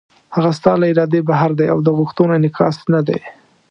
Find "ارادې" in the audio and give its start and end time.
0.93-1.21